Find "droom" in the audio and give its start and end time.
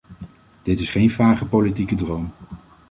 1.95-2.31